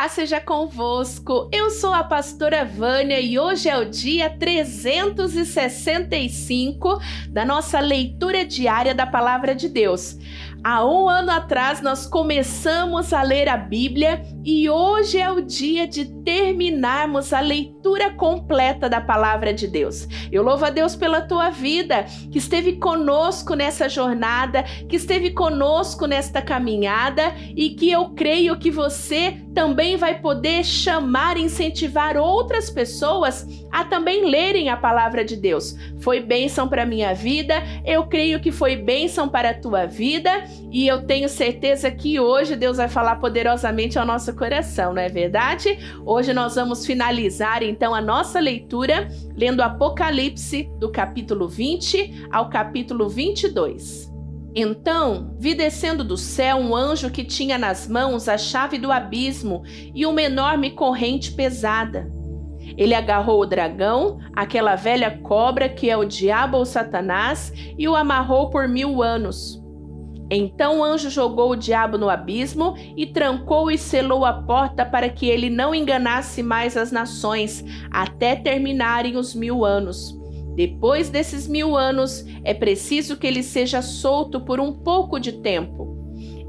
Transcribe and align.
Paz 0.00 0.12
seja 0.12 0.40
convosco. 0.40 1.50
Eu 1.52 1.68
sou 1.68 1.92
a 1.92 2.02
pastora 2.02 2.64
Vânia 2.64 3.20
e 3.20 3.38
hoje 3.38 3.68
é 3.68 3.76
o 3.76 3.84
dia 3.84 4.30
365 4.30 6.98
da 7.28 7.44
nossa 7.44 7.78
leitura 7.80 8.42
diária 8.42 8.94
da 8.94 9.06
palavra 9.06 9.54
de 9.54 9.68
Deus. 9.68 10.16
Há 10.64 10.86
um 10.86 11.06
ano 11.06 11.30
atrás 11.30 11.82
nós 11.82 12.06
começamos 12.06 13.12
a 13.12 13.20
ler 13.20 13.46
a 13.46 13.58
Bíblia 13.58 14.24
e 14.44 14.70
hoje 14.70 15.18
é 15.18 15.30
o 15.30 15.40
dia 15.40 15.86
de 15.86 16.06
terminarmos 16.06 17.32
a 17.32 17.40
leitura 17.40 18.10
completa 18.10 18.88
da 18.88 19.00
palavra 19.00 19.52
de 19.52 19.66
Deus. 19.66 20.08
Eu 20.32 20.42
louvo 20.42 20.64
a 20.64 20.70
Deus 20.70 20.96
pela 20.96 21.20
tua 21.20 21.50
vida, 21.50 22.04
que 22.30 22.38
esteve 22.38 22.74
conosco 22.74 23.54
nessa 23.54 23.88
jornada, 23.88 24.62
que 24.88 24.96
esteve 24.96 25.30
conosco 25.32 26.06
nesta 26.06 26.40
caminhada 26.40 27.34
e 27.54 27.70
que 27.70 27.90
eu 27.90 28.10
creio 28.10 28.58
que 28.58 28.70
você 28.70 29.36
também 29.54 29.96
vai 29.96 30.20
poder 30.20 30.64
chamar 30.64 31.36
e 31.36 31.42
incentivar 31.42 32.16
outras 32.16 32.70
pessoas 32.70 33.46
a 33.70 33.84
também 33.84 34.24
lerem 34.28 34.68
a 34.68 34.76
palavra 34.76 35.24
de 35.24 35.36
Deus. 35.36 35.76
Foi 36.00 36.20
bênção 36.20 36.68
para 36.68 36.86
minha 36.86 37.14
vida, 37.14 37.62
eu 37.84 38.06
creio 38.06 38.40
que 38.40 38.52
foi 38.52 38.76
bênção 38.76 39.28
para 39.28 39.50
a 39.50 39.54
tua 39.54 39.86
vida 39.86 40.30
e 40.70 40.86
eu 40.86 41.02
tenho 41.02 41.28
certeza 41.28 41.90
que 41.90 42.18
hoje 42.18 42.56
Deus 42.56 42.76
vai 42.76 42.88
falar 42.88 43.16
poderosamente 43.16 43.98
ao 43.98 44.06
nosso 44.06 44.29
coração, 44.34 44.92
não 44.92 45.02
é 45.02 45.08
verdade? 45.08 45.78
Hoje 46.04 46.32
nós 46.32 46.54
vamos 46.54 46.86
finalizar 46.86 47.62
então 47.62 47.94
a 47.94 48.00
nossa 48.00 48.40
leitura 48.40 49.08
lendo 49.36 49.60
Apocalipse 49.60 50.70
do 50.78 50.90
capítulo 50.90 51.48
20 51.48 52.28
ao 52.30 52.48
capítulo 52.48 53.08
22. 53.08 54.10
Então 54.54 55.36
vi 55.38 55.54
descendo 55.54 56.02
do 56.02 56.16
céu 56.16 56.56
um 56.56 56.74
anjo 56.74 57.10
que 57.10 57.24
tinha 57.24 57.56
nas 57.56 57.86
mãos 57.86 58.28
a 58.28 58.36
chave 58.36 58.78
do 58.78 58.90
abismo 58.90 59.62
e 59.94 60.04
uma 60.04 60.22
enorme 60.22 60.72
corrente 60.72 61.32
pesada. 61.32 62.10
Ele 62.76 62.94
agarrou 62.94 63.40
o 63.40 63.46
dragão, 63.46 64.18
aquela 64.34 64.76
velha 64.76 65.18
cobra 65.22 65.68
que 65.68 65.90
é 65.90 65.96
o 65.96 66.04
diabo 66.04 66.56
ou 66.56 66.64
Satanás, 66.64 67.52
e 67.76 67.88
o 67.88 67.96
amarrou 67.96 68.50
por 68.50 68.68
mil 68.68 69.02
anos. 69.02 69.59
Então 70.30 70.78
o 70.78 70.84
anjo 70.84 71.10
jogou 71.10 71.50
o 71.50 71.56
diabo 71.56 71.98
no 71.98 72.08
abismo 72.08 72.76
e 72.96 73.04
trancou 73.04 73.70
e 73.70 73.76
selou 73.76 74.24
a 74.24 74.32
porta 74.32 74.86
para 74.86 75.08
que 75.08 75.26
ele 75.26 75.50
não 75.50 75.74
enganasse 75.74 76.40
mais 76.40 76.76
as 76.76 76.92
nações, 76.92 77.64
até 77.90 78.36
terminarem 78.36 79.16
os 79.16 79.34
mil 79.34 79.64
anos. 79.64 80.16
Depois 80.54 81.10
desses 81.10 81.48
mil 81.48 81.76
anos, 81.76 82.24
é 82.44 82.54
preciso 82.54 83.16
que 83.16 83.26
ele 83.26 83.42
seja 83.42 83.82
solto 83.82 84.40
por 84.40 84.60
um 84.60 84.72
pouco 84.72 85.18
de 85.18 85.32
tempo. 85.32 85.98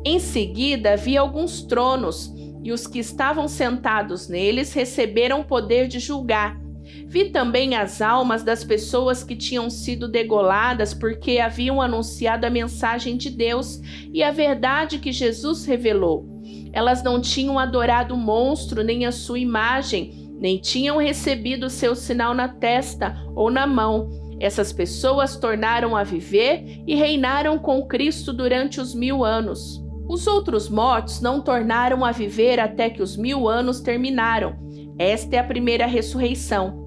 Em 0.06 0.20
seguida, 0.20 0.94
havia 0.94 1.22
alguns 1.22 1.64
tronos 1.64 2.32
e 2.64 2.72
os 2.72 2.86
que 2.86 3.00
estavam 3.00 3.48
sentados 3.48 4.28
neles 4.28 4.74
receberam 4.74 5.44
poder 5.44 5.88
de 5.88 6.00
julgar. 6.00 6.61
Vi 7.08 7.25
também 7.30 7.75
as 7.75 8.02
almas 8.02 8.44
das 8.44 8.64
pessoas 8.64 9.23
que 9.23 9.36
tinham 9.36 9.70
sido 9.70 10.08
degoladas 10.08 10.94
porque 10.94 11.39
haviam 11.39 11.81
anunciado 11.81 12.45
a 12.45 12.50
mensagem 12.50 13.17
de 13.17 13.30
Deus 13.30 13.81
e 14.14 14.23
a 14.23 14.31
verdade 14.31 15.00
que 15.00 15.12
Jesus 15.12 15.66
revelou. 15.66 16.25
Elas 16.73 17.03
não 17.03 17.19
tinham 17.19 17.59
adorado 17.59 18.14
o 18.14 18.17
monstro 18.17 18.84
nem 18.84 19.06
a 19.06 19.12
sua 19.12 19.39
imagem, 19.39 20.31
nem 20.39 20.58
tinham 20.58 20.97
recebido 20.97 21.69
seu 21.69 21.95
sinal 21.95 22.34
na 22.34 22.47
testa 22.47 23.16
ou 23.36 23.52
na 23.52 23.67
mão. 23.67 24.09
Essas 24.39 24.72
pessoas 24.73 25.36
tornaram 25.36 25.95
a 25.95 26.03
viver 26.03 26.81
e 26.88 26.95
reinaram 26.95 27.59
com 27.59 27.86
Cristo 27.86 28.34
durante 28.34 28.80
os 28.80 28.95
mil 28.95 29.23
anos. 29.23 29.84
Os 30.09 30.25
outros 30.28 30.67
mortos 30.67 31.22
não 31.22 31.42
tornaram 31.42 32.03
a 32.03 32.12
viver 32.12 32.59
até 32.59 32.89
que 32.89 33.03
os 33.03 33.16
mil 33.16 33.47
anos 33.47 33.81
terminaram. 33.81 34.56
Esta 34.97 35.36
é 35.36 35.39
a 35.39 35.44
primeira 35.44 35.86
ressurreição. 35.86 36.81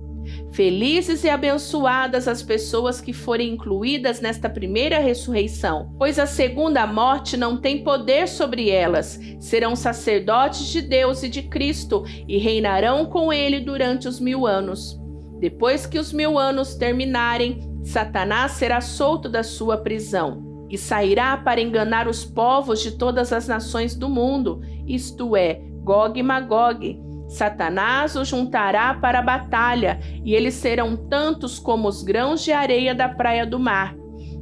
Felizes 0.52 1.24
e 1.24 1.28
abençoadas 1.28 2.28
as 2.28 2.42
pessoas 2.42 3.00
que 3.00 3.12
forem 3.12 3.54
incluídas 3.54 4.20
nesta 4.20 4.48
primeira 4.48 4.98
ressurreição, 4.98 5.94
pois 5.98 6.19
a 6.19 6.26
segunda 6.26 6.86
morte 6.86 7.36
não 7.36 7.56
tem 7.56 7.82
poder 7.82 8.28
sobre 8.28 8.70
elas. 8.70 9.19
Serão 9.41 9.75
sacerdotes 9.75 10.66
de 10.69 10.81
Deus 10.81 11.22
e 11.22 11.28
de 11.28 11.42
Cristo 11.42 12.04
e 12.28 12.38
reinarão 12.38 13.06
com 13.06 13.32
ele 13.32 13.60
durante 13.60 14.06
os 14.06 14.20
mil 14.20 14.47
anos. 14.47 15.00
Depois 15.41 15.86
que 15.86 15.98
os 15.98 16.12
mil 16.12 16.38
anos 16.38 16.75
terminarem, 16.76 17.60
Satanás 17.82 18.53
será 18.53 18.80
solto 18.80 19.28
da 19.28 19.42
sua 19.42 19.76
prisão 19.76 20.66
e 20.70 20.78
sairá 20.78 21.36
para 21.36 21.60
enganar 21.60 22.09
os 22.09 22.25
povos 22.25 22.82
de 22.82 22.92
todas 22.92 23.32
as 23.32 23.47
nações 23.47 23.94
do 23.94 24.09
mundo, 24.09 24.60
isto 24.86 25.36
é, 25.36 25.60
Gog 25.82 26.19
e 26.19 26.22
Magog. 26.22 27.03
Satanás 27.28 28.16
os 28.16 28.28
juntará 28.28 28.94
para 28.94 29.18
a 29.18 29.22
batalha, 29.22 29.98
e 30.24 30.34
eles 30.34 30.54
serão 30.54 30.96
tantos 30.96 31.58
como 31.58 31.88
os 31.88 32.02
grãos 32.02 32.44
de 32.44 32.52
areia 32.52 32.94
da 32.94 33.08
praia 33.08 33.46
do 33.46 33.58
mar. 33.58 33.96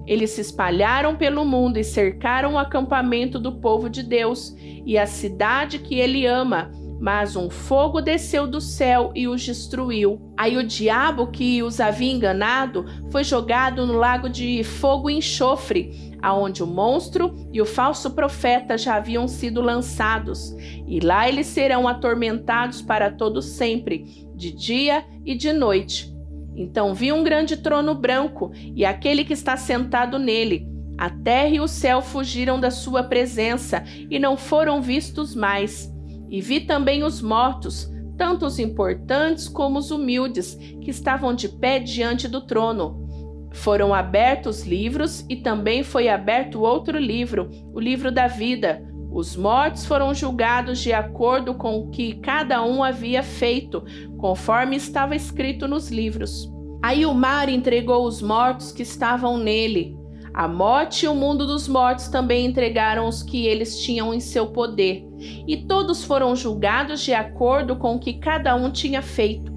Eles 0.07 0.31
se 0.31 0.41
espalharam 0.41 1.17
pelo 1.17 1.45
mundo 1.45 1.79
e 1.79 1.85
cercaram 1.85 2.55
o 2.55 2.59
acampamento 2.59 3.39
do 3.39 3.53
povo 3.61 3.89
de 3.89 4.03
Deus 4.03 4.55
e 4.85 4.99
a 4.99 5.07
cidade 5.07 5.79
que 5.79 5.99
ele 5.99 6.27
ama, 6.27 6.73
mas 7.03 7.35
um 7.35 7.51
fogo 7.51 8.01
desceu 8.01 8.47
do 8.47 8.61
céu 8.61 9.11
e 9.13 9.27
os 9.27 9.43
destruiu. 9.43 10.23
Aí 10.37 10.57
o 10.57 10.63
diabo 10.63 11.27
que 11.27 11.61
os 11.61 11.81
havia 11.81 12.13
enganado 12.13 12.87
foi 13.11 13.25
jogado 13.25 13.85
no 13.85 13.95
lago 13.95 14.29
de 14.29 14.63
fogo 14.63 15.11
e 15.11 15.15
enxofre, 15.15 16.15
aonde 16.23 16.63
o 16.63 16.67
monstro 16.67 17.35
e 17.53 17.61
o 17.61 17.67
falso 17.67 18.13
profeta 18.13 18.79
já 18.79 18.95
haviam 18.95 19.27
sido 19.27 19.61
lançados, 19.61 20.55
e 20.87 21.01
lá 21.01 21.29
eles 21.29 21.49
serão 21.49 21.89
atormentados 21.89 22.81
para 22.81 23.11
todo 23.11 23.43
sempre, 23.43 24.29
de 24.37 24.53
dia 24.53 25.05
e 25.27 25.35
de 25.35 25.53
noite. 25.53 26.15
Então 26.55 26.95
vi 26.95 27.13
um 27.13 27.25
grande 27.25 27.57
trono 27.57 27.97
branco 27.97 28.53
e 28.77 28.85
aquele 28.85 29.25
que 29.25 29.33
está 29.33 29.57
sentado 29.57 30.21
nele. 30.21 30.69
A 30.97 31.11
terra 31.11 31.49
e 31.49 31.59
o 31.59 31.67
céu 31.67 32.01
fugiram 32.01 32.61
da 32.61 32.71
sua 32.71 33.03
presença 33.03 33.83
e 34.09 34.21
não 34.21 34.37
foram 34.37 34.81
vistos 34.81 35.35
mais. 35.35 35.92
E 36.33 36.41
vi 36.41 36.61
também 36.61 37.05
os 37.05 37.21
mortos, 37.21 37.93
tanto 38.17 38.47
os 38.47 38.59
importantes 38.59 39.51
como 39.51 39.79
os 39.79 39.91
humildes, 39.91 40.55
que 40.81 40.91
estavam 40.91 41.35
de 41.35 41.47
pé 41.47 41.79
diante 41.79 42.27
do 42.27 42.41
trono. 42.41 43.07
Foram 43.53 43.93
abertos 43.93 44.63
livros 44.67 45.27
e 45.29 45.37
também 45.37 45.83
foi 45.83 46.09
aberto 46.09 46.63
outro 46.63 46.99
livro, 46.99 47.51
o 47.75 47.79
livro 47.79 48.11
da 48.11 48.29
vida. 48.29 48.83
Os 49.13 49.37
mortos 49.37 49.85
foram 49.85 50.15
julgados 50.15 50.79
de 50.79 50.91
acordo 50.91 51.53
com 51.53 51.77
o 51.77 51.91
que 51.91 52.15
cada 52.15 52.65
um 52.65 52.83
havia 52.83 53.23
feito, 53.23 53.85
conforme 54.17 54.75
estava 54.77 55.15
escrito 55.15 55.69
nos 55.69 55.91
livros. 55.91 56.51
Aí 56.83 57.05
o 57.05 57.13
mar 57.13 57.51
entregou 57.51 58.07
os 58.07 58.23
mortos 58.23 58.73
que 58.73 58.83
estavam 58.83 59.37
nele. 59.37 59.95
A 60.35 60.49
morte 60.49 61.05
e 61.05 61.09
o 61.09 61.15
mundo 61.15 61.47
dos 61.47 61.69
mortos 61.69 62.09
também 62.09 62.47
entregaram 62.47 63.07
os 63.07 63.23
que 63.23 63.47
eles 63.47 63.79
tinham 63.81 64.15
em 64.15 64.21
seu 64.21 64.47
poder, 64.47 65.05
e 65.47 65.59
todos 65.59 66.05
foram 66.05 66.35
julgados 66.35 67.03
de 67.03 67.13
acordo 67.13 67.77
com 67.77 67.97
o 67.97 67.99
que 67.99 68.15
cada 68.15 68.55
um 68.55 68.71
tinha 68.71 69.03
feito. 69.03 69.53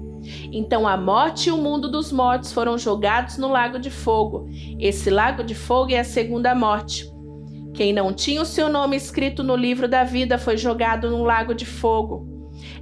Então 0.52 0.86
a 0.86 0.96
morte 0.96 1.48
e 1.48 1.52
o 1.52 1.56
mundo 1.56 1.90
dos 1.90 2.12
mortos 2.12 2.52
foram 2.52 2.76
jogados 2.76 3.38
no 3.38 3.48
lago 3.48 3.78
de 3.78 3.90
fogo. 3.90 4.48
Esse 4.78 5.08
lago 5.08 5.42
de 5.42 5.54
fogo 5.54 5.92
é 5.92 6.00
a 6.00 6.04
segunda 6.04 6.54
morte. 6.54 7.10
Quem 7.72 7.92
não 7.92 8.12
tinha 8.12 8.42
o 8.42 8.46
seu 8.46 8.68
nome 8.68 8.96
escrito 8.96 9.42
no 9.42 9.56
livro 9.56 9.88
da 9.88 10.04
vida 10.04 10.36
foi 10.36 10.56
jogado 10.56 11.10
no 11.10 11.22
lago 11.22 11.54
de 11.54 11.64
fogo. 11.64 12.26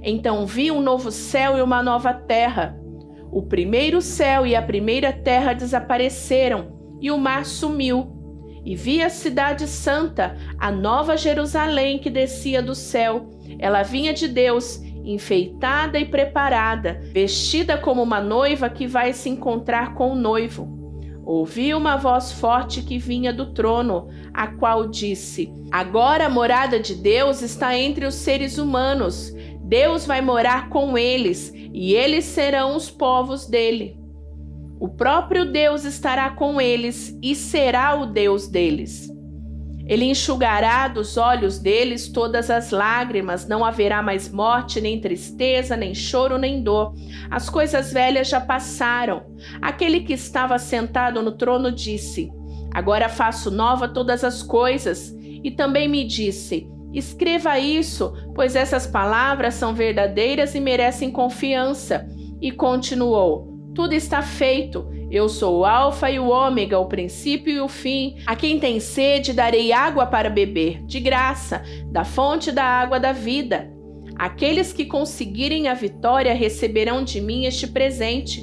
Então 0.01 0.45
vi 0.45 0.71
um 0.71 0.81
novo 0.81 1.11
céu 1.11 1.57
e 1.57 1.61
uma 1.61 1.83
nova 1.83 2.13
terra. 2.13 2.77
O 3.31 3.43
primeiro 3.43 4.01
céu 4.01 4.45
e 4.45 4.55
a 4.55 4.61
primeira 4.61 5.13
terra 5.13 5.53
desapareceram 5.53 6.74
e 6.99 7.11
o 7.11 7.17
mar 7.17 7.45
sumiu. 7.45 8.11
E 8.65 8.75
vi 8.75 9.01
a 9.03 9.09
cidade 9.09 9.67
santa, 9.67 10.35
a 10.57 10.71
nova 10.71 11.15
Jerusalém 11.15 11.99
que 11.99 12.09
descia 12.09 12.61
do 12.61 12.73
céu. 12.73 13.29
Ela 13.59 13.83
vinha 13.83 14.11
de 14.13 14.27
Deus, 14.27 14.81
enfeitada 15.03 15.99
e 15.99 16.05
preparada, 16.05 16.99
vestida 17.13 17.77
como 17.77 18.01
uma 18.01 18.19
noiva 18.19 18.69
que 18.69 18.87
vai 18.87 19.13
se 19.13 19.29
encontrar 19.29 19.93
com 19.93 20.11
o 20.11 20.15
noivo. 20.15 20.75
Ouvi 21.23 21.73
uma 21.73 21.95
voz 21.95 22.31
forte 22.31 22.83
que 22.83 22.99
vinha 22.99 23.33
do 23.33 23.51
trono, 23.53 24.09
a 24.33 24.47
qual 24.47 24.87
disse: 24.87 25.51
Agora 25.71 26.25
a 26.25 26.29
morada 26.29 26.79
de 26.79 26.93
Deus 26.95 27.41
está 27.41 27.77
entre 27.77 28.05
os 28.05 28.15
seres 28.15 28.57
humanos. 28.57 29.33
Deus 29.61 30.05
vai 30.05 30.21
morar 30.21 30.69
com 30.69 30.95
eles, 30.95 31.51
e 31.55 31.93
eles 31.93 32.25
serão 32.25 32.75
os 32.75 32.91
povos 32.91 33.47
dele. 33.47 34.04
O 34.85 34.87
próprio 34.87 35.51
Deus 35.51 35.83
estará 35.83 36.29
com 36.29 36.61
eles 36.61 37.17
e 37.19 37.33
será 37.33 37.99
o 37.99 38.05
Deus 38.05 38.47
deles. 38.47 39.11
Ele 39.87 40.05
enxugará 40.05 40.87
dos 40.87 41.17
olhos 41.17 41.57
deles 41.57 42.07
todas 42.07 42.51
as 42.51 42.69
lágrimas, 42.69 43.47
não 43.47 43.65
haverá 43.65 44.03
mais 44.03 44.31
morte, 44.31 44.79
nem 44.79 45.01
tristeza, 45.01 45.75
nem 45.75 45.95
choro, 45.95 46.37
nem 46.37 46.61
dor. 46.61 46.93
As 47.31 47.49
coisas 47.49 47.91
velhas 47.91 48.29
já 48.29 48.39
passaram. 48.39 49.23
Aquele 49.59 50.01
que 50.01 50.13
estava 50.13 50.59
sentado 50.59 51.19
no 51.23 51.31
trono 51.31 51.71
disse: 51.71 52.31
Agora 52.71 53.09
faço 53.09 53.49
nova 53.49 53.87
todas 53.87 54.23
as 54.23 54.43
coisas. 54.43 55.11
E 55.19 55.49
também 55.49 55.87
me 55.87 56.03
disse: 56.03 56.69
Escreva 56.93 57.57
isso, 57.57 58.13
pois 58.35 58.55
essas 58.55 58.85
palavras 58.85 59.55
são 59.55 59.73
verdadeiras 59.73 60.53
e 60.53 60.59
merecem 60.59 61.09
confiança. 61.09 62.07
E 62.39 62.51
continuou: 62.51 63.54
Tudo 63.75 63.93
está 63.93 64.21
feito. 64.21 64.89
Eu 65.11 65.27
sou 65.27 65.59
o 65.59 65.65
Alfa 65.65 66.09
e 66.09 66.17
o 66.17 66.29
Ômega, 66.29 66.79
o 66.79 66.85
princípio 66.85 67.53
e 67.53 67.59
o 67.59 67.67
fim. 67.67 68.15
A 68.25 68.33
quem 68.33 68.57
tem 68.57 68.79
sede, 68.79 69.33
darei 69.33 69.73
água 69.73 70.05
para 70.05 70.29
beber, 70.29 70.81
de 70.85 71.01
graça, 71.01 71.61
da 71.91 72.05
fonte 72.05 72.53
da 72.53 72.63
água 72.63 73.01
da 73.01 73.11
vida. 73.11 73.69
Aqueles 74.15 74.71
que 74.71 74.85
conseguirem 74.85 75.67
a 75.67 75.73
vitória 75.73 76.33
receberão 76.33 77.03
de 77.03 77.19
mim 77.19 77.43
este 77.43 77.67
presente. 77.67 78.41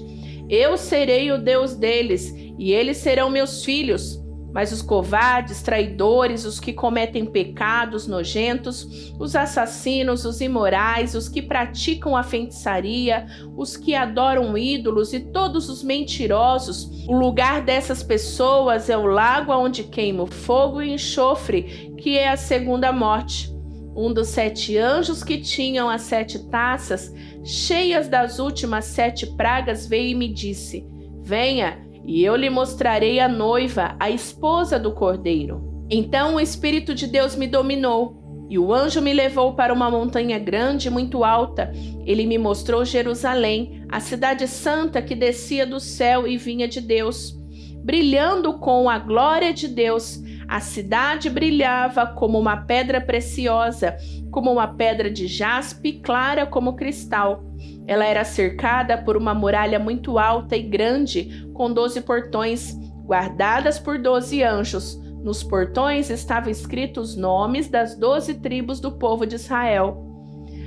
Eu 0.51 0.77
serei 0.77 1.33
o 1.33 1.39
Deus 1.39 1.75
deles, 1.75 2.35
e 2.59 2.71
eles 2.71 2.99
serão 2.99 3.31
meus 3.31 3.65
filhos. 3.65 4.22
Mas 4.53 4.71
os 4.71 4.83
covardes, 4.83 5.63
traidores, 5.63 6.45
os 6.45 6.61
que 6.61 6.73
cometem 6.73 7.25
pecados 7.25 8.07
nojentos, 8.07 9.13
os 9.19 9.35
assassinos, 9.35 10.25
os 10.25 10.41
imorais, 10.41 11.15
os 11.15 11.29
que 11.29 11.41
praticam 11.41 12.17
a 12.17 12.23
feitiçaria, 12.23 13.27
os 13.57 13.77
que 13.77 13.95
adoram 13.95 14.57
ídolos 14.57 15.13
e 15.13 15.21
todos 15.21 15.71
os 15.71 15.83
mentirosos, 15.83 17.07
o 17.09 17.17
lugar 17.17 17.63
dessas 17.63 18.03
pessoas 18.03 18.91
é 18.91 18.97
o 18.97 19.07
lago 19.07 19.53
onde 19.53 19.85
queima 19.85 20.27
fogo 20.27 20.83
e 20.83 20.93
enxofre, 20.93 21.95
que 21.99 22.19
é 22.19 22.29
a 22.29 22.37
segunda 22.37 22.93
morte. 22.93 23.51
Um 23.95 24.13
dos 24.13 24.29
sete 24.29 24.79
anjos 24.79 25.23
que 25.23 25.39
tinham 25.39 25.89
as 25.89 26.03
sete 26.03 26.39
taças, 26.49 27.13
cheias 27.45 28.09
das 28.09 28.39
últimas 28.39 28.87
sete 28.87 29.27
pragas, 29.37 29.87
veio 29.87 30.11
e 30.11 30.15
me 30.15 30.33
disse: 30.33 30.87
Venha 31.23 31.79
e 32.05 32.25
eu 32.25 32.35
lhe 32.37 32.51
mostrarei 32.51 33.21
a 33.21 33.29
noiva, 33.29 33.97
a 33.99 34.11
esposa 34.11 34.79
do 34.79 34.93
cordeiro. 34.93 35.87
Então 35.91 36.37
o 36.37 36.41
Espírito 36.41 36.95
de 36.95 37.07
Deus 37.07 37.37
me 37.37 37.47
dominou. 37.47 38.21
E 38.49 38.59
o 38.59 38.73
anjo 38.73 39.01
me 39.01 39.15
levou 39.15 39.55
para 39.55 39.73
uma 39.73 39.91
montanha 39.91 40.39
grande 40.39 40.89
e 40.89 40.91
muito 40.91 41.25
alta. 41.25 41.73
Ele 42.05 42.27
me 42.27 42.37
mostrou 42.37 42.85
Jerusalém, 42.85 43.85
a 43.89 43.99
cidade 43.99 44.47
santa 44.47 45.01
que 45.01 45.15
descia 45.15 45.67
do 45.67 45.81
céu 45.81 46.27
e 46.27 46.37
vinha 46.37 46.69
de 46.69 46.81
Deus. 46.81 47.35
Brilhando 47.83 48.59
com 48.59 48.91
a 48.91 48.99
glória 48.99 49.55
de 49.55 49.69
Deus, 49.69 50.22
a 50.53 50.61
cidade 50.61 51.31
brilhava 51.31 52.07
como 52.07 52.39
uma 52.39 52.59
pedra 52.59 53.01
preciosa, 53.01 53.97
como 54.31 54.53
uma 54.53 54.69
pedra 54.69 55.11
de 55.11 55.27
jaspe 55.27 55.95
clara 55.95 56.45
como 56.45 56.77
cristal. 56.77 57.43
Ela 57.87 58.05
era 58.05 58.23
cercada 58.23 58.99
por 58.99 59.17
uma 59.17 59.33
muralha 59.33 59.79
muito 59.79 60.19
alta 60.19 60.55
e 60.55 60.63
grande, 60.63 61.49
com 61.55 61.73
doze 61.73 62.03
portões, 62.03 62.79
guardadas 63.07 63.79
por 63.79 63.99
doze 63.99 64.43
anjos. 64.43 65.01
Nos 65.25 65.43
portões 65.43 66.11
estavam 66.11 66.51
escritos 66.51 67.13
os 67.13 67.17
nomes 67.17 67.69
das 67.71 67.97
doze 67.97 68.35
tribos 68.35 68.79
do 68.79 68.93
povo 68.93 69.25
de 69.25 69.37
Israel. 69.37 70.07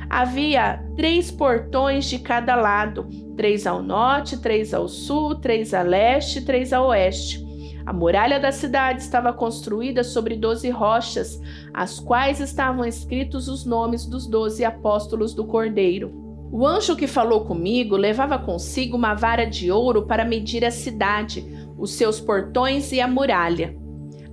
Havia 0.09 0.83
três 0.95 1.29
portões 1.29 2.05
de 2.05 2.17
cada 2.17 2.55
lado: 2.55 3.07
três 3.37 3.67
ao 3.67 3.83
norte, 3.83 4.41
três 4.41 4.73
ao 4.73 4.87
sul, 4.87 5.35
três 5.35 5.75
a 5.75 5.83
leste, 5.83 6.41
três 6.43 6.73
a 6.73 6.81
oeste. 6.81 7.44
A 7.85 7.93
muralha 7.93 8.39
da 8.39 8.51
cidade 8.51 9.01
estava 9.01 9.31
construída 9.31 10.03
sobre 10.03 10.35
doze 10.35 10.69
rochas, 10.71 11.39
as 11.71 11.99
quais 11.99 12.39
estavam 12.39 12.83
escritos 12.83 13.47
os 13.47 13.63
nomes 13.63 14.07
dos 14.07 14.25
doze 14.25 14.65
apóstolos 14.65 15.35
do 15.35 15.45
Cordeiro. 15.45 16.11
O 16.51 16.65
anjo 16.65 16.95
que 16.95 17.05
falou 17.05 17.45
comigo 17.45 17.95
levava 17.95 18.39
consigo 18.39 18.97
uma 18.97 19.13
vara 19.13 19.45
de 19.45 19.71
ouro 19.71 20.07
para 20.07 20.25
medir 20.25 20.65
a 20.65 20.71
cidade, 20.71 21.45
os 21.77 21.91
seus 21.91 22.19
portões 22.19 22.91
e 22.91 22.99
a 22.99 23.07
muralha. 23.07 23.77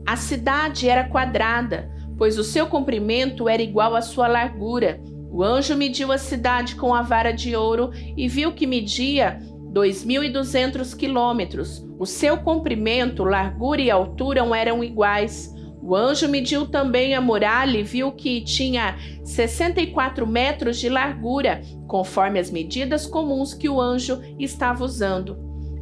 A 0.07 0.17
cidade 0.17 0.89
era 0.89 1.09
quadrada, 1.09 1.91
pois 2.17 2.39
o 2.39 2.45
seu 2.45 2.67
comprimento 2.67 3.49
era 3.49 3.63
igual 3.63 3.95
à 3.95 4.01
sua 4.01 4.29
largura. 4.29 5.01
O 5.31 5.43
anjo 5.43 5.77
mediu 5.77 6.11
a 6.11 6.19
cidade 6.19 6.75
com 6.77 6.95
a 6.95 7.03
vara 7.03 7.33
de 7.33 7.55
ouro 7.57 7.91
e 8.17 8.29
viu 8.29 8.53
que 8.53 8.67
media 8.67 9.41
2.200 9.73 10.95
quilômetros. 10.95 11.87
O 11.99 12.05
seu 12.05 12.37
comprimento, 12.37 13.25
largura 13.25 13.81
e 13.81 13.91
altura 13.91 14.41
eram 14.57 14.85
iguais. 14.85 15.55
O 15.83 15.97
anjo 15.97 16.29
mediu 16.29 16.67
também 16.67 17.15
a 17.15 17.21
muralha 17.21 17.79
e 17.79 17.83
viu 17.83 18.13
que 18.13 18.43
tinha 18.43 18.97
64 19.25 20.27
metros 20.27 20.79
de 20.79 20.89
largura, 20.89 21.63
conforme 21.89 22.39
as 22.39 22.51
medidas 22.51 23.07
comuns 23.07 23.55
que 23.55 23.69
o 23.69 23.81
anjo 23.81 24.21
estava 24.39 24.85
usando. 24.85 25.37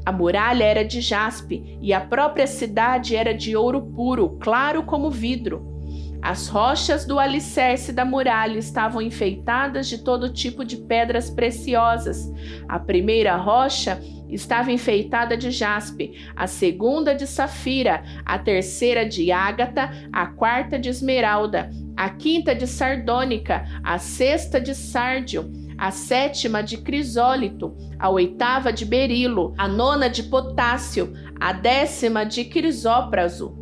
A 0.07 0.13
muralha 0.13 0.65
era 0.65 0.85
de 0.85 1.01
jaspe 1.01 1.79
e 1.83 1.93
a 1.93 2.01
própria 2.01 2.47
cidade 2.47 3.15
era 3.15 3.35
de 3.35 3.55
ouro 3.55 3.83
puro, 3.83 4.39
claro 4.41 4.85
como 4.85 5.11
vidro. 5.11 5.80
As 6.23 6.49
rochas 6.49 7.07
do 7.07 7.19
alicerce 7.19 7.93
da 7.93 8.05
muralha 8.05 8.59
estavam 8.59 9.01
enfeitadas 9.01 9.89
de 9.89 9.99
todo 9.99 10.33
tipo 10.33 10.65
de 10.65 10.77
pedras 10.77 11.31
preciosas. 11.31 12.31
A 12.69 12.79
primeira 12.79 13.37
rocha 13.37 14.01
estava 14.29 14.71
enfeitada 14.71 15.37
de 15.37 15.51
jaspe, 15.51 16.13
a 16.37 16.47
segunda 16.47 17.15
de 17.15 17.27
safira, 17.27 18.05
a 18.25 18.39
terceira 18.39 19.05
de 19.05 19.33
ágata, 19.33 19.91
a 20.13 20.27
quarta 20.27 20.79
de 20.79 20.89
esmeralda, 20.89 21.71
a 21.97 22.11
quinta 22.11 22.55
de 22.55 22.67
sardônica, 22.67 23.67
a 23.83 23.99
sexta 23.99 24.61
de 24.61 24.75
sárdio, 24.75 25.51
a 25.77 25.91
sétima 25.91 26.63
de 26.63 26.77
crisólito, 26.77 27.75
a 27.99 28.11
oitava 28.11 28.73
de 28.73 28.85
berilo, 28.85 29.55
a 29.57 29.67
nona 29.67 30.09
de 30.09 30.25
potássio, 30.25 31.13
a 31.41 31.53
décima 31.53 32.25
de 32.25 32.45
crisópraso, 32.45 33.60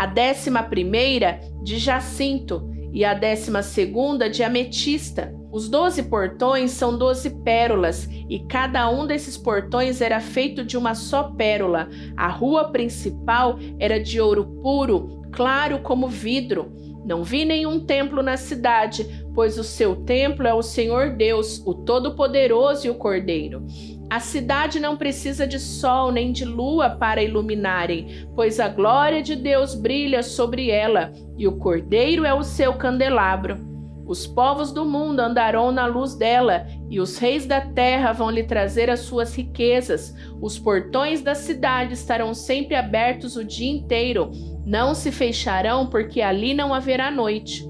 a 0.00 0.06
décima 0.06 0.62
primeira 0.62 1.42
de 1.62 1.78
jacinto 1.78 2.70
e 2.90 3.04
a 3.04 3.12
décima 3.12 3.62
segunda 3.62 4.30
de 4.30 4.42
ametista. 4.42 5.30
Os 5.52 5.68
doze 5.68 6.04
portões 6.04 6.70
são 6.70 6.96
doze 6.96 7.28
pérolas, 7.44 8.08
e 8.26 8.38
cada 8.48 8.88
um 8.88 9.06
desses 9.06 9.36
portões 9.36 10.00
era 10.00 10.18
feito 10.18 10.64
de 10.64 10.78
uma 10.78 10.94
só 10.94 11.24
pérola. 11.24 11.86
A 12.16 12.28
rua 12.28 12.70
principal 12.70 13.58
era 13.78 14.02
de 14.02 14.18
ouro 14.18 14.46
puro, 14.62 15.20
claro 15.32 15.80
como 15.80 16.08
vidro. 16.08 16.72
Não 17.04 17.22
vi 17.22 17.44
nenhum 17.44 17.78
templo 17.80 18.22
na 18.22 18.38
cidade, 18.38 19.06
pois 19.34 19.58
o 19.58 19.64
seu 19.64 19.96
templo 19.96 20.46
é 20.46 20.54
o 20.54 20.62
Senhor 20.62 21.10
Deus, 21.10 21.62
o 21.66 21.74
Todo-Poderoso 21.74 22.86
e 22.86 22.90
o 22.90 22.94
Cordeiro. 22.94 23.66
A 24.10 24.18
cidade 24.18 24.80
não 24.80 24.96
precisa 24.96 25.46
de 25.46 25.60
sol 25.60 26.10
nem 26.10 26.32
de 26.32 26.44
lua 26.44 26.90
para 26.90 27.22
iluminarem, 27.22 28.26
pois 28.34 28.58
a 28.58 28.68
glória 28.68 29.22
de 29.22 29.36
Deus 29.36 29.76
brilha 29.76 30.20
sobre 30.20 30.68
ela, 30.68 31.12
e 31.38 31.46
o 31.46 31.56
Cordeiro 31.56 32.24
é 32.24 32.34
o 32.34 32.42
seu 32.42 32.74
candelabro. 32.74 33.70
Os 34.04 34.26
povos 34.26 34.72
do 34.72 34.84
mundo 34.84 35.20
andarão 35.20 35.70
na 35.70 35.86
luz 35.86 36.16
dela, 36.16 36.66
e 36.90 36.98
os 36.98 37.18
reis 37.18 37.46
da 37.46 37.60
terra 37.60 38.10
vão 38.10 38.28
lhe 38.28 38.42
trazer 38.42 38.90
as 38.90 38.98
suas 38.98 39.32
riquezas. 39.32 40.12
Os 40.40 40.58
portões 40.58 41.22
da 41.22 41.36
cidade 41.36 41.94
estarão 41.94 42.34
sempre 42.34 42.74
abertos 42.74 43.36
o 43.36 43.44
dia 43.44 43.70
inteiro, 43.70 44.32
não 44.66 44.92
se 44.92 45.12
fecharão, 45.12 45.86
porque 45.86 46.20
ali 46.20 46.52
não 46.52 46.74
haverá 46.74 47.12
noite. 47.12 47.64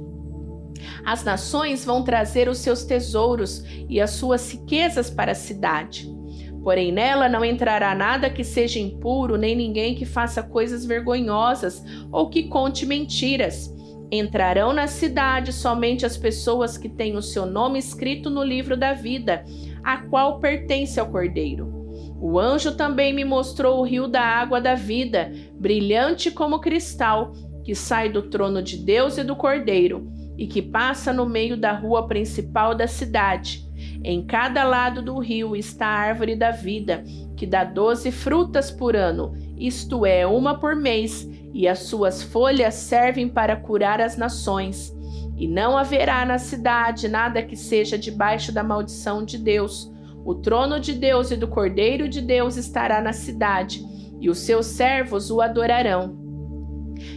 As 1.04 1.22
nações 1.22 1.84
vão 1.84 2.02
trazer 2.02 2.48
os 2.48 2.56
seus 2.56 2.82
tesouros 2.82 3.62
e 3.90 4.00
as 4.00 4.12
suas 4.12 4.50
riquezas 4.50 5.10
para 5.10 5.32
a 5.32 5.34
cidade. 5.34 6.19
Porém, 6.62 6.92
nela 6.92 7.28
não 7.28 7.44
entrará 7.44 7.94
nada 7.94 8.28
que 8.28 8.44
seja 8.44 8.78
impuro, 8.78 9.36
nem 9.36 9.56
ninguém 9.56 9.94
que 9.94 10.04
faça 10.04 10.42
coisas 10.42 10.84
vergonhosas 10.84 11.82
ou 12.12 12.28
que 12.28 12.44
conte 12.44 12.84
mentiras 12.84 13.74
Entrarão 14.12 14.72
na 14.72 14.88
cidade 14.88 15.52
somente 15.52 16.04
as 16.04 16.16
pessoas 16.16 16.76
que 16.76 16.88
têm 16.88 17.16
o 17.16 17.22
seu 17.22 17.46
nome 17.46 17.78
escrito 17.78 18.28
no 18.28 18.42
livro 18.42 18.76
da 18.76 18.92
vida, 18.92 19.44
a 19.84 19.98
qual 19.98 20.40
pertence 20.40 20.98
ao 20.98 21.08
Cordeiro. 21.08 21.72
O 22.20 22.38
anjo 22.38 22.74
também 22.74 23.14
me 23.14 23.24
mostrou 23.24 23.78
o 23.78 23.84
rio 23.84 24.08
da 24.08 24.20
água 24.20 24.60
da 24.60 24.74
vida, 24.74 25.32
brilhante 25.54 26.30
como 26.30 26.58
cristal, 26.58 27.32
que 27.62 27.74
sai 27.74 28.08
do 28.08 28.22
trono 28.22 28.60
de 28.60 28.78
Deus 28.78 29.16
e 29.16 29.22
do 29.22 29.36
Cordeiro, 29.36 30.10
e 30.36 30.46
que 30.46 30.60
passa 30.60 31.12
no 31.12 31.24
meio 31.24 31.56
da 31.56 31.72
rua 31.72 32.08
principal 32.08 32.74
da 32.74 32.88
cidade. 32.88 33.64
Em 34.02 34.24
cada 34.24 34.64
lado 34.64 35.02
do 35.02 35.18
rio 35.18 35.54
está 35.54 35.86
a 35.86 35.98
árvore 35.98 36.34
da 36.34 36.50
vida, 36.50 37.04
que 37.36 37.46
dá 37.46 37.64
doze 37.64 38.10
frutas 38.10 38.70
por 38.70 38.96
ano, 38.96 39.34
isto 39.58 40.06
é, 40.06 40.26
uma 40.26 40.58
por 40.58 40.74
mês, 40.74 41.28
e 41.52 41.68
as 41.68 41.80
suas 41.80 42.22
folhas 42.22 42.74
servem 42.74 43.28
para 43.28 43.56
curar 43.56 44.00
as 44.00 44.16
nações. 44.16 44.94
E 45.36 45.46
não 45.46 45.76
haverá 45.76 46.24
na 46.24 46.38
cidade 46.38 47.08
nada 47.08 47.42
que 47.42 47.56
seja 47.56 47.98
debaixo 47.98 48.52
da 48.52 48.62
maldição 48.62 49.24
de 49.24 49.36
Deus. 49.36 49.90
O 50.24 50.34
trono 50.34 50.78
de 50.78 50.92
Deus 50.94 51.30
e 51.30 51.36
do 51.36 51.48
Cordeiro 51.48 52.08
de 52.08 52.20
Deus 52.20 52.56
estará 52.56 53.00
na 53.02 53.12
cidade, 53.12 53.84
e 54.18 54.30
os 54.30 54.38
seus 54.38 54.66
servos 54.66 55.30
o 55.30 55.40
adorarão. 55.40 56.18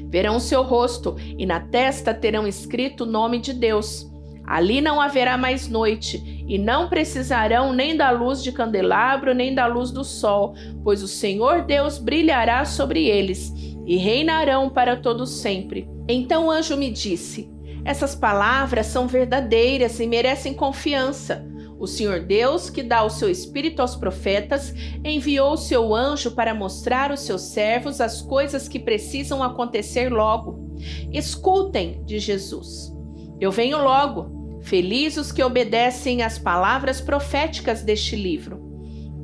Verão 0.09 0.39
seu 0.39 0.63
rosto, 0.63 1.15
e 1.37 1.45
na 1.45 1.59
testa 1.59 2.13
terão 2.13 2.47
escrito 2.47 3.03
o 3.03 3.07
nome 3.07 3.39
de 3.39 3.53
Deus. 3.53 4.09
Ali 4.45 4.81
não 4.81 4.99
haverá 4.99 5.37
mais 5.37 5.67
noite, 5.67 6.32
e 6.47 6.57
não 6.57 6.89
precisarão 6.89 7.73
nem 7.73 7.95
da 7.95 8.11
luz 8.11 8.43
de 8.43 8.51
candelabro, 8.51 9.33
nem 9.33 9.53
da 9.53 9.65
luz 9.65 9.91
do 9.91 10.03
sol, 10.03 10.55
pois 10.83 11.01
o 11.01 11.07
Senhor 11.07 11.63
Deus 11.63 11.97
brilhará 11.97 12.65
sobre 12.65 13.07
eles 13.07 13.53
e 13.85 13.97
reinarão 13.97 14.69
para 14.69 14.97
todo 14.97 15.25
sempre. 15.25 15.87
Então 16.07 16.47
o 16.47 16.51
anjo 16.51 16.75
me 16.77 16.91
disse: 16.91 17.49
Essas 17.85 18.15
palavras 18.15 18.87
são 18.87 19.07
verdadeiras 19.07 19.99
e 19.99 20.07
merecem 20.07 20.53
confiança. 20.53 21.45
O 21.79 21.87
Senhor 21.87 22.21
Deus, 22.21 22.69
que 22.69 22.81
dá 22.81 23.03
o 23.03 23.09
seu 23.09 23.29
espírito 23.29 23.81
aos 23.81 23.93
profetas, 23.93 24.73
enviou 25.03 25.53
o 25.53 25.57
seu 25.57 25.93
anjo 25.93 26.31
para 26.31 26.53
mostrar 26.53 27.11
aos 27.11 27.19
seus 27.21 27.41
servos 27.41 27.99
as 27.99 28.21
coisas 28.21 28.69
que 28.69 28.79
precisam 28.79 29.43
acontecer 29.43 30.07
logo. 30.09 30.77
Escutem 31.11 32.01
de 32.05 32.19
Jesus. 32.19 32.93
Eu 33.39 33.51
venho 33.51 33.83
logo. 33.83 34.42
Felizes 34.63 35.17
os 35.17 35.31
que 35.31 35.43
obedecem 35.43 36.21
às 36.21 36.37
palavras 36.37 36.99
proféticas 36.99 37.83
deste 37.83 38.15
livro. 38.15 38.61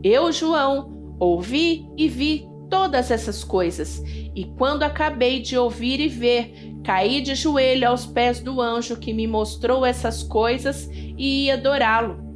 Eu, 0.03 0.31
João, 0.31 1.15
ouvi 1.19 1.87
e 1.97 2.07
vi 2.07 2.45
todas 2.69 3.09
essas 3.09 3.43
coisas, 3.43 4.01
e 4.35 4.45
quando 4.57 4.83
acabei 4.83 5.41
de 5.41 5.57
ouvir 5.57 5.99
e 5.99 6.07
ver, 6.07 6.53
caí 6.83 7.19
de 7.19 7.33
joelho 7.35 7.87
aos 7.87 8.05
pés 8.05 8.39
do 8.39 8.61
anjo 8.61 8.97
que 8.97 9.11
me 9.11 9.25
mostrou 9.25 9.85
essas 9.85 10.21
coisas 10.21 10.87
e 10.93 11.45
ia 11.45 11.55
adorá-lo. 11.55 12.28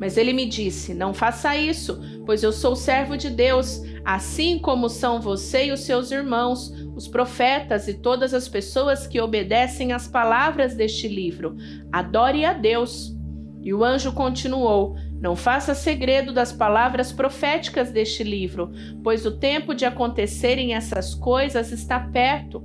Mas 0.00 0.16
ele 0.16 0.32
me 0.32 0.46
disse: 0.46 0.94
Não 0.94 1.12
faça 1.12 1.54
isso, 1.54 2.00
pois 2.24 2.42
eu 2.42 2.50
sou 2.50 2.74
servo 2.74 3.18
de 3.18 3.28
Deus, 3.28 3.82
assim 4.02 4.58
como 4.58 4.88
são 4.88 5.20
você 5.20 5.66
e 5.66 5.72
os 5.72 5.80
seus 5.80 6.10
irmãos, 6.10 6.72
os 6.96 7.06
profetas 7.06 7.86
e 7.86 7.94
todas 7.94 8.32
as 8.32 8.48
pessoas 8.48 9.06
que 9.06 9.20
obedecem 9.20 9.92
às 9.92 10.08
palavras 10.08 10.74
deste 10.74 11.06
livro. 11.06 11.54
Adore 11.92 12.46
a 12.46 12.54
Deus. 12.54 13.14
E 13.62 13.74
o 13.74 13.84
anjo 13.84 14.12
continuou: 14.12 14.96
Não 15.20 15.36
faça 15.36 15.74
segredo 15.74 16.32
das 16.32 16.50
palavras 16.50 17.12
proféticas 17.12 17.92
deste 17.92 18.24
livro, 18.24 18.72
pois 19.04 19.26
o 19.26 19.32
tempo 19.32 19.74
de 19.74 19.84
acontecerem 19.84 20.74
essas 20.74 21.14
coisas 21.14 21.70
está 21.70 22.00
perto. 22.00 22.62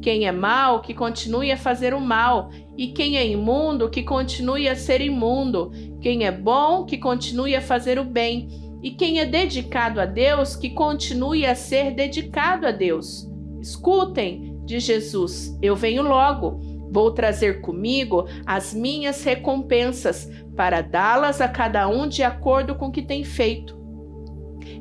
Quem 0.00 0.26
é 0.26 0.32
mau, 0.32 0.80
que 0.80 0.94
continue 0.94 1.52
a 1.52 1.56
fazer 1.56 1.92
o 1.92 2.00
mal, 2.00 2.50
e 2.76 2.88
quem 2.88 3.18
é 3.18 3.26
imundo, 3.26 3.90
que 3.90 4.02
continue 4.02 4.68
a 4.68 4.76
ser 4.76 5.00
imundo. 5.00 5.70
Quem 6.00 6.24
é 6.24 6.30
bom, 6.30 6.84
que 6.84 6.98
continue 6.98 7.56
a 7.56 7.60
fazer 7.60 7.98
o 7.98 8.04
bem, 8.04 8.48
e 8.82 8.90
quem 8.92 9.18
é 9.18 9.24
dedicado 9.24 10.00
a 10.00 10.06
Deus, 10.06 10.54
que 10.54 10.70
continue 10.70 11.44
a 11.44 11.54
ser 11.54 11.94
dedicado 11.94 12.66
a 12.66 12.70
Deus. 12.70 13.28
Escutem, 13.60 14.58
de 14.68 14.78
Jesus: 14.78 15.58
Eu 15.60 15.74
venho 15.74 16.02
logo. 16.02 16.60
Vou 16.90 17.10
trazer 17.10 17.60
comigo 17.60 18.26
as 18.46 18.72
minhas 18.72 19.24
recompensas 19.24 20.30
para 20.56 20.80
dá-las 20.80 21.40
a 21.40 21.48
cada 21.48 21.88
um 21.88 22.06
de 22.06 22.22
acordo 22.22 22.74
com 22.76 22.86
o 22.86 22.92
que 22.92 23.02
tem 23.02 23.24
feito. 23.24 23.76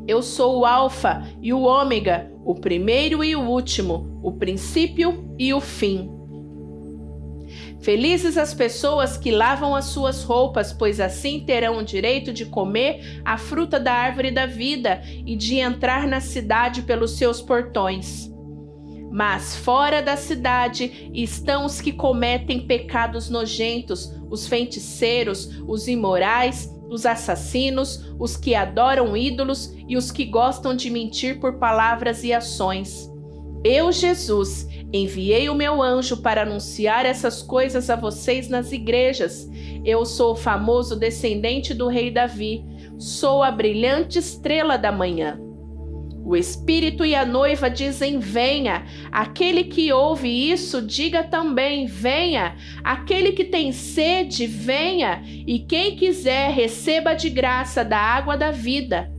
Eu 0.08 0.22
sou 0.22 0.60
o 0.60 0.66
Alfa 0.66 1.24
e 1.42 1.52
o 1.52 1.64
Ômega, 1.64 2.32
o 2.46 2.56
primeiro 2.56 3.24
e 3.24 3.36
o 3.36 3.42
último, 3.42 4.20
o 4.24 4.32
princípio 4.32 5.34
e 5.38 5.54
o 5.54 5.60
fim. 5.60 6.17
Felizes 7.80 8.38
as 8.38 8.54
pessoas 8.54 9.18
que 9.18 9.32
lavam 9.32 9.76
as 9.76 9.86
suas 9.86 10.24
roupas, 10.24 10.74
pois 10.74 11.00
assim 11.00 11.42
terão 11.42 11.78
o 11.78 11.84
direito 11.84 12.34
de 12.34 12.46
comer 12.46 13.22
a 13.24 13.38
fruta 13.38 13.80
da 13.80 13.94
árvore 13.94 14.32
da 14.32 14.46
vida 14.46 15.02
e 15.26 15.36
de 15.36 15.58
entrar 15.58 16.08
na 16.08 16.20
cidade 16.20 16.82
pelos 16.82 17.12
seus 17.18 17.42
portões. 17.42 18.32
Mas 19.12 19.56
fora 19.56 20.02
da 20.02 20.18
cidade 20.18 21.10
estão 21.14 21.66
os 21.66 21.80
que 21.80 21.94
cometem 21.94 22.68
pecados 22.68 23.30
nojentos, 23.30 24.14
os 24.30 24.48
feiticeiros, 24.48 25.62
os 25.68 25.88
imorais, 25.88 26.70
os 26.90 27.06
assassinos, 27.06 28.14
os 28.20 28.36
que 28.36 28.54
adoram 28.54 29.16
ídolos 29.16 29.74
e 29.88 29.96
os 29.96 30.12
que 30.12 30.26
gostam 30.26 30.76
de 30.76 30.90
mentir 30.90 31.40
por 31.40 31.54
palavras 31.54 32.24
e 32.24 32.34
ações. 32.34 33.10
Eu, 33.64 33.92
Jesus, 33.92 34.68
enviei 34.94 35.50
o 35.50 35.56
meu 35.56 35.82
anjo 35.82 36.18
para 36.18 36.44
anunciar 36.44 37.06
essas 37.06 37.42
coisas 37.42 37.90
a 37.90 37.96
vocês 37.96 38.48
nas 38.50 38.72
igrejas. 38.72 39.50
Eu 39.84 40.06
sou 40.06 40.34
o 40.34 40.36
famoso 40.36 40.96
descendente 40.96 41.74
do 41.74 41.88
rei 41.88 42.12
Davi, 42.12 42.64
sou 42.98 43.44
a 43.44 43.52
brilhante 43.52 44.20
estrela 44.20 44.78
da 44.78 44.92
manhã. 44.92 45.40
O 46.28 46.36
Espírito 46.36 47.06
e 47.06 47.16
a 47.16 47.26
noiva 47.26 47.70
dizem: 47.70 48.20
Venha. 48.20 48.86
Aquele 49.10 49.64
que 49.64 49.94
ouve 49.94 50.28
isso, 50.28 50.82
diga 50.82 51.24
também: 51.24 51.86
Venha. 51.86 52.58
Aquele 52.84 53.32
que 53.32 53.46
tem 53.46 53.72
sede, 53.72 54.46
venha. 54.46 55.24
E 55.26 55.60
quem 55.60 55.96
quiser, 55.96 56.52
receba 56.52 57.14
de 57.14 57.30
graça 57.30 57.82
da 57.86 57.98
água 57.98 58.36
da 58.36 58.52
vida. 58.52 59.10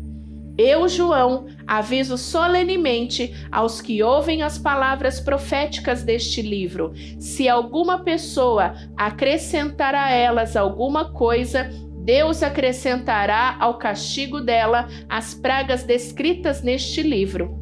Eu, 0.59 0.88
João, 0.88 1.47
aviso 1.65 2.19
solenemente 2.19 3.33
aos 3.53 3.81
que 3.81 4.03
ouvem 4.03 4.43
as 4.43 4.59
palavras 4.59 5.21
proféticas 5.21 6.03
deste 6.03 6.43
livro: 6.43 6.93
se 7.21 7.49
alguma 7.49 8.00
pessoa 8.00 8.75
acrescentar 8.97 9.95
a 9.95 10.11
elas 10.11 10.57
alguma 10.57 11.12
coisa, 11.12 11.71
Deus 12.03 12.43
acrescentará 12.43 13.57
ao 13.61 13.79
castigo 13.79 14.41
dela 14.41 14.88
as 15.09 15.33
pragas 15.33 15.85
descritas 15.85 16.61
neste 16.61 17.03
livro. 17.03 17.57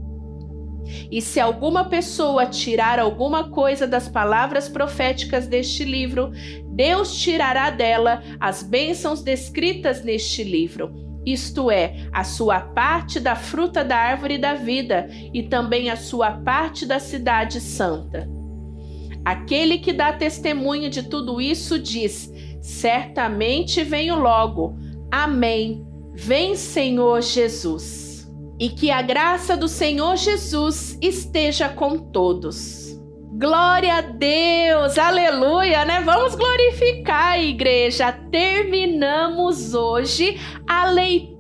E 1.11 1.21
se 1.21 1.39
alguma 1.39 1.87
pessoa 1.87 2.47
tirar 2.47 2.99
alguma 2.99 3.51
coisa 3.51 3.87
das 3.87 4.09
palavras 4.09 4.69
proféticas 4.69 5.47
deste 5.47 5.85
livro, 5.85 6.31
Deus 6.71 7.19
tirará 7.19 7.71
dela 7.71 8.23
as 8.39 8.63
bênçãos 8.63 9.23
descritas 9.23 10.05
neste 10.05 10.45
livro, 10.45 11.06
isto 11.27 11.73
é, 11.73 12.07
a 12.13 12.23
sua 12.23 12.61
parte 12.61 13.19
da 13.19 13.35
fruta 13.35 13.85
da 13.85 13.97
árvore 13.97 14.39
da 14.39 14.55
vida 14.55 15.09
e 15.35 15.43
também 15.43 15.91
a 15.91 15.97
sua 15.97 16.31
parte 16.31 16.87
da 16.87 17.01
cidade 17.01 17.61
santa. 17.61 18.29
Aquele 19.25 19.79
que 19.79 19.93
dá 19.93 20.13
testemunho 20.13 20.89
de 20.89 21.03
tudo 21.03 21.41
isso 21.41 21.81
diz: 21.81 22.33
certamente 22.63 23.83
venho 23.83 24.21
logo. 24.21 24.77
Amém. 25.11 25.85
Vem, 26.15 26.55
Senhor 26.55 27.21
Jesus. 27.21 28.31
E 28.59 28.69
que 28.69 28.91
a 28.91 29.03
graça 29.03 29.57
do 29.57 29.67
Senhor 29.67 30.17
Jesus 30.17 30.97
esteja 31.03 31.69
com 31.69 31.99
todos. 31.99 32.86
Glória 33.39 33.97
a 33.97 34.01
Deus, 34.01 34.97
aleluia, 34.97 35.85
né? 35.85 36.01
Vamos 36.01 36.35
glorificar 36.35 37.33
a 37.33 37.39
igreja. 37.39 38.11
Terminamos 38.11 39.75
hoje 39.75 40.41
a 40.67 40.87
leitura 40.87 41.36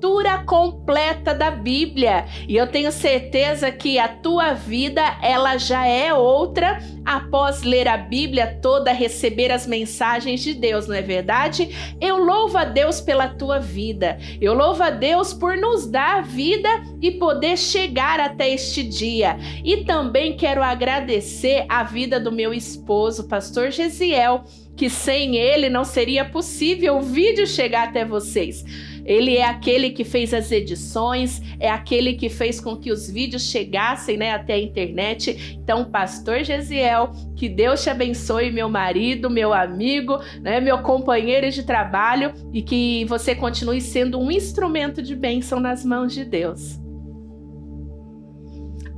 completa 0.47 1.35
da 1.35 1.51
Bíblia 1.51 2.27
e 2.49 2.57
eu 2.57 2.67
tenho 2.67 2.93
certeza 2.93 3.71
que 3.71 3.99
a 3.99 4.09
tua 4.09 4.53
vida 4.53 5.03
ela 5.21 5.59
já 5.59 5.87
é 5.87 6.15
outra 6.15 6.79
após 7.05 7.63
ler 7.63 7.87
a 7.87 7.97
Bíblia 7.97 8.59
toda, 8.63 8.93
receber 8.93 9.53
as 9.53 9.67
mensagens 9.67 10.41
de 10.43 10.55
Deus, 10.55 10.87
não 10.87 10.95
é 10.95 11.03
verdade? 11.03 11.97
Eu 12.01 12.19
louvo 12.19 12.57
a 12.57 12.65
Deus 12.65 13.01
pela 13.01 13.29
tua 13.29 13.59
vida. 13.59 14.19
Eu 14.41 14.55
louvo 14.55 14.83
a 14.83 14.91
Deus 14.91 15.33
por 15.33 15.57
nos 15.57 15.87
dar 15.87 16.23
vida 16.23 16.69
e 17.01 17.13
poder 17.13 17.57
chegar 17.57 18.19
até 18.19 18.51
este 18.51 18.83
dia. 18.83 19.37
E 19.65 19.85
também 19.85 20.37
quero 20.37 20.63
agradecer 20.63 21.65
a 21.69 21.83
vida 21.85 22.19
do 22.19 22.33
meu 22.33 22.53
esposo, 22.53 23.29
pastor 23.29 23.71
Gesiel, 23.71 24.45
que 24.77 24.91
sem 24.91 25.37
ele 25.37 25.69
não 25.69 25.85
seria 25.85 26.25
possível 26.25 26.99
o 26.99 27.03
vídeo 27.03 27.47
chegar 27.47 27.89
até 27.89 28.05
vocês. 28.05 28.65
Ele 29.07 29.37
é 29.37 29.45
aquele 29.45 29.91
que 29.91 30.05
fez 30.05 30.35
as 30.35 30.51
edições, 30.51 31.41
é 31.61 31.71
aquele 31.71 32.15
que 32.15 32.29
fez 32.29 32.61
com 32.61 32.77
que 32.77 32.91
os 32.91 33.09
vídeos 33.09 33.45
chegassem 33.45 34.17
né, 34.17 34.33
até 34.33 34.55
a 34.55 34.61
internet. 34.61 35.57
Então, 35.63 35.85
Pastor 35.85 36.43
Gesiel, 36.43 37.13
que 37.37 37.49
Deus 37.49 37.83
te 37.83 37.89
abençoe, 37.89 38.51
meu 38.51 38.69
marido, 38.69 39.31
meu 39.31 39.55
amigo, 39.55 40.19
né, 40.43 40.61
meu 40.61 40.79
companheiro 40.79 41.49
de 41.51 41.63
trabalho, 41.63 42.33
e 42.53 42.61
que 42.61 43.05
você 43.05 43.35
continue 43.35 43.81
sendo 43.81 44.19
um 44.19 44.31
instrumento 44.31 45.01
de 45.01 45.15
bênção 45.15 45.61
nas 45.61 45.85
mãos 45.85 46.13
de 46.13 46.25
Deus. 46.25 46.81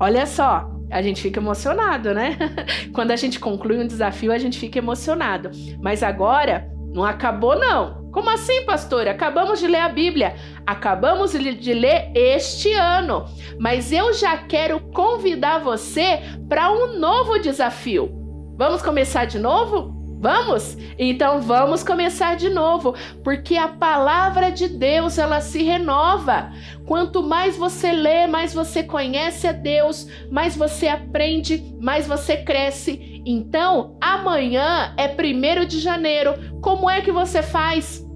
Olha 0.00 0.24
só, 0.26 0.70
a 0.90 1.02
gente 1.02 1.20
fica 1.20 1.40
emocionado, 1.40 2.14
né? 2.14 2.38
Quando 2.94 3.10
a 3.10 3.16
gente 3.16 3.38
conclui 3.38 3.78
um 3.78 3.86
desafio, 3.86 4.32
a 4.32 4.38
gente 4.38 4.58
fica 4.58 4.78
emocionado. 4.78 5.50
Mas 5.82 6.02
agora 6.02 6.70
não 6.94 7.04
acabou, 7.04 7.58
não. 7.58 7.97
Como 8.12 8.30
assim, 8.30 8.64
pastor? 8.64 9.06
Acabamos 9.06 9.60
de 9.60 9.66
ler 9.66 9.80
a 9.80 9.88
Bíblia. 9.88 10.34
Acabamos 10.66 11.32
de 11.32 11.74
ler 11.74 12.10
este 12.14 12.72
ano. 12.72 13.26
Mas 13.58 13.92
eu 13.92 14.12
já 14.12 14.36
quero 14.36 14.80
convidar 14.80 15.58
você 15.58 16.20
para 16.48 16.70
um 16.72 16.98
novo 16.98 17.38
desafio. 17.38 18.10
Vamos 18.56 18.82
começar 18.82 19.24
de 19.24 19.38
novo? 19.38 19.98
Vamos? 20.20 20.76
Então 20.98 21.40
vamos 21.40 21.84
começar 21.84 22.34
de 22.34 22.48
novo, 22.48 22.92
porque 23.22 23.56
a 23.56 23.68
palavra 23.68 24.50
de 24.50 24.66
Deus 24.66 25.16
ela 25.16 25.40
se 25.40 25.62
renova. 25.62 26.50
Quanto 26.84 27.22
mais 27.22 27.56
você 27.56 27.92
lê, 27.92 28.26
mais 28.26 28.52
você 28.52 28.82
conhece 28.82 29.46
a 29.46 29.52
Deus, 29.52 30.08
mais 30.28 30.56
você 30.56 30.88
aprende, 30.88 31.72
mais 31.80 32.08
você 32.08 32.38
cresce. 32.38 33.17
Então, 33.30 33.98
amanhã 34.00 34.94
é 34.96 35.06
primeiro 35.06 35.66
de 35.66 35.80
janeiro. 35.80 36.32
Como 36.62 36.88
é 36.88 37.02
que 37.02 37.12
você 37.12 37.42
faz? 37.42 38.07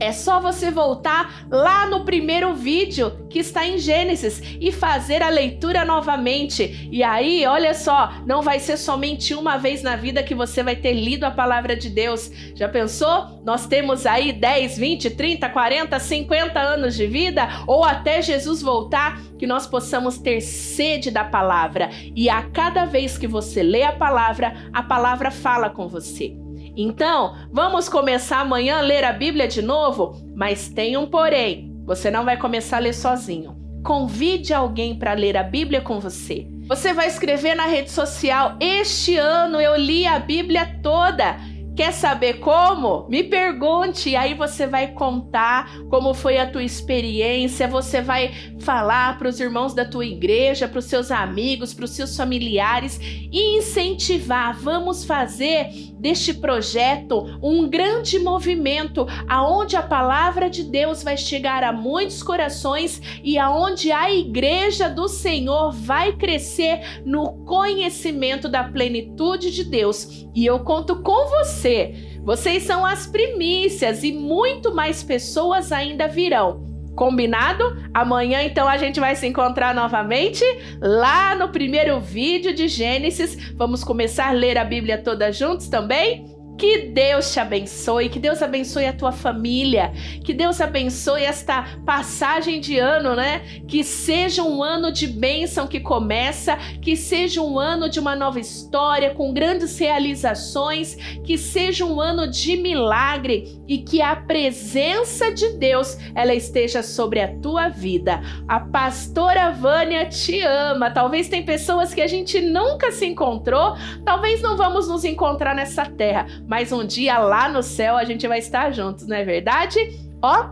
É 0.00 0.12
só 0.12 0.40
você 0.40 0.70
voltar 0.70 1.46
lá 1.50 1.86
no 1.86 2.04
primeiro 2.04 2.54
vídeo 2.54 3.26
que 3.28 3.40
está 3.40 3.66
em 3.66 3.78
Gênesis 3.78 4.40
e 4.60 4.70
fazer 4.70 5.22
a 5.22 5.28
leitura 5.28 5.84
novamente. 5.84 6.88
E 6.92 7.02
aí, 7.02 7.44
olha 7.46 7.74
só, 7.74 8.12
não 8.24 8.40
vai 8.40 8.60
ser 8.60 8.76
somente 8.76 9.34
uma 9.34 9.56
vez 9.56 9.82
na 9.82 9.96
vida 9.96 10.22
que 10.22 10.34
você 10.34 10.62
vai 10.62 10.76
ter 10.76 10.92
lido 10.92 11.24
a 11.24 11.30
palavra 11.30 11.74
de 11.74 11.90
Deus. 11.90 12.30
Já 12.54 12.68
pensou? 12.68 13.40
Nós 13.44 13.66
temos 13.66 14.06
aí 14.06 14.32
10, 14.32 14.78
20, 14.78 15.10
30, 15.10 15.48
40, 15.48 15.98
50 15.98 16.60
anos 16.60 16.96
de 16.96 17.06
vida 17.06 17.48
ou 17.66 17.84
até 17.84 18.22
Jesus 18.22 18.62
voltar 18.62 19.20
que 19.38 19.46
nós 19.46 19.66
possamos 19.66 20.18
ter 20.18 20.40
sede 20.40 21.10
da 21.10 21.24
palavra 21.24 21.90
e 22.14 22.28
a 22.28 22.42
cada 22.42 22.84
vez 22.84 23.18
que 23.18 23.26
você 23.26 23.62
lê 23.62 23.82
a 23.82 23.92
palavra, 23.92 24.70
a 24.72 24.82
palavra 24.82 25.30
fala 25.30 25.70
com 25.70 25.88
você. 25.88 26.47
Então, 26.80 27.34
vamos 27.50 27.88
começar 27.88 28.38
amanhã 28.38 28.78
a 28.78 28.82
ler 28.82 29.02
a 29.02 29.12
Bíblia 29.12 29.48
de 29.48 29.60
novo? 29.60 30.14
Mas 30.36 30.68
tem 30.68 30.96
um 30.96 31.08
porém: 31.08 31.76
você 31.84 32.08
não 32.08 32.24
vai 32.24 32.36
começar 32.36 32.76
a 32.76 32.80
ler 32.80 32.94
sozinho. 32.94 33.56
Convide 33.82 34.54
alguém 34.54 34.96
para 34.96 35.12
ler 35.12 35.36
a 35.36 35.42
Bíblia 35.42 35.80
com 35.80 35.98
você. 35.98 36.46
Você 36.68 36.92
vai 36.94 37.08
escrever 37.08 37.56
na 37.56 37.66
rede 37.66 37.90
social: 37.90 38.56
Este 38.60 39.16
ano 39.16 39.60
eu 39.60 39.74
li 39.74 40.06
a 40.06 40.20
Bíblia 40.20 40.78
toda. 40.80 41.36
Quer 41.78 41.92
saber 41.92 42.40
como? 42.40 43.06
Me 43.08 43.22
pergunte, 43.22 44.16
aí 44.16 44.34
você 44.34 44.66
vai 44.66 44.88
contar 44.88 45.70
como 45.88 46.12
foi 46.12 46.36
a 46.36 46.50
tua 46.50 46.64
experiência, 46.64 47.68
você 47.68 48.02
vai 48.02 48.32
falar 48.58 49.16
para 49.16 49.28
os 49.28 49.38
irmãos 49.38 49.74
da 49.74 49.84
tua 49.84 50.04
igreja, 50.04 50.66
para 50.66 50.80
os 50.80 50.86
seus 50.86 51.12
amigos, 51.12 51.72
para 51.72 51.84
os 51.84 51.92
seus 51.92 52.16
familiares 52.16 52.98
e 53.00 53.58
incentivar. 53.58 54.58
Vamos 54.58 55.04
fazer 55.04 55.68
deste 55.98 56.34
projeto 56.34 57.38
um 57.42 57.68
grande 57.68 58.18
movimento 58.18 59.06
aonde 59.28 59.76
a 59.76 59.82
palavra 59.82 60.48
de 60.48 60.62
Deus 60.62 61.02
vai 61.02 61.16
chegar 61.16 61.62
a 61.64 61.72
muitos 61.72 62.22
corações 62.22 63.00
e 63.22 63.38
aonde 63.38 63.90
a 63.90 64.10
igreja 64.10 64.88
do 64.88 65.08
Senhor 65.08 65.72
vai 65.72 66.12
crescer 66.12 67.02
no 67.04 67.44
conhecimento 67.44 68.48
da 68.48 68.64
plenitude 68.64 69.50
de 69.50 69.64
Deus. 69.64 70.26
E 70.34 70.44
eu 70.44 70.60
conto 70.60 71.02
com 71.02 71.28
você. 71.28 72.18
Vocês 72.22 72.64
são 72.64 72.84
as 72.84 73.06
primícias 73.06 74.04
e 74.04 74.12
muito 74.12 74.74
mais 74.74 75.02
pessoas 75.02 75.72
ainda 75.72 76.06
virão. 76.06 76.67
Combinado? 76.98 77.76
Amanhã 77.94 78.42
então 78.42 78.66
a 78.66 78.76
gente 78.76 78.98
vai 78.98 79.14
se 79.14 79.24
encontrar 79.24 79.72
novamente 79.72 80.42
lá 80.80 81.32
no 81.36 81.48
primeiro 81.50 82.00
vídeo 82.00 82.52
de 82.52 82.66
Gênesis. 82.66 83.52
Vamos 83.54 83.84
começar 83.84 84.30
a 84.30 84.32
ler 84.32 84.58
a 84.58 84.64
Bíblia 84.64 84.98
toda 84.98 85.30
juntos 85.30 85.68
também? 85.68 86.37
Que 86.58 86.88
Deus 86.88 87.32
te 87.32 87.38
abençoe, 87.38 88.08
que 88.08 88.18
Deus 88.18 88.42
abençoe 88.42 88.84
a 88.84 88.92
tua 88.92 89.12
família, 89.12 89.92
que 90.24 90.34
Deus 90.34 90.60
abençoe 90.60 91.22
esta 91.22 91.78
passagem 91.86 92.60
de 92.60 92.80
ano, 92.80 93.14
né? 93.14 93.62
Que 93.68 93.84
seja 93.84 94.42
um 94.42 94.60
ano 94.60 94.90
de 94.90 95.06
bênção 95.06 95.68
que 95.68 95.78
começa, 95.78 96.56
que 96.82 96.96
seja 96.96 97.40
um 97.40 97.60
ano 97.60 97.88
de 97.88 98.00
uma 98.00 98.16
nova 98.16 98.40
história 98.40 99.14
com 99.14 99.32
grandes 99.32 99.78
realizações, 99.78 100.96
que 101.22 101.38
seja 101.38 101.84
um 101.84 102.00
ano 102.00 102.28
de 102.28 102.56
milagre 102.56 103.56
e 103.68 103.78
que 103.78 104.02
a 104.02 104.16
presença 104.16 105.30
de 105.30 105.50
Deus 105.50 105.96
ela 106.12 106.34
esteja 106.34 106.82
sobre 106.82 107.20
a 107.20 107.36
tua 107.38 107.68
vida. 107.68 108.20
A 108.48 108.58
pastora 108.58 109.50
Vânia 109.52 110.06
te 110.06 110.40
ama. 110.40 110.90
Talvez 110.90 111.28
tem 111.28 111.44
pessoas 111.44 111.94
que 111.94 112.00
a 112.00 112.08
gente 112.08 112.40
nunca 112.40 112.90
se 112.90 113.06
encontrou, 113.06 113.76
talvez 114.04 114.42
não 114.42 114.56
vamos 114.56 114.88
nos 114.88 115.04
encontrar 115.04 115.54
nessa 115.54 115.86
terra 115.86 116.26
mas 116.48 116.72
um 116.72 116.84
dia 116.84 117.18
lá 117.18 117.48
no 117.48 117.62
céu 117.62 117.96
a 117.96 118.04
gente 118.04 118.26
vai 118.26 118.38
estar 118.38 118.72
juntos, 118.72 119.06
não 119.06 119.14
é 119.14 119.24
verdade? 119.24 119.78
Ó, 120.22 120.48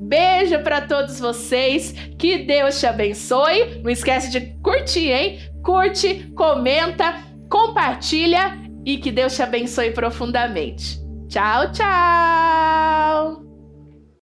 beijo 0.00 0.58
para 0.64 0.80
todos 0.80 1.20
vocês, 1.20 1.92
que 2.18 2.38
Deus 2.38 2.78
te 2.80 2.86
abençoe. 2.86 3.80
Não 3.82 3.90
esquece 3.90 4.30
de 4.30 4.40
curtir, 4.60 5.12
hein? 5.12 5.38
Curte, 5.62 6.30
comenta, 6.34 7.22
compartilha 7.48 8.58
e 8.84 8.98
que 8.98 9.12
Deus 9.12 9.36
te 9.36 9.42
abençoe 9.42 9.92
profundamente. 9.92 10.98
Tchau, 11.28 11.70
tchau! 11.72 13.47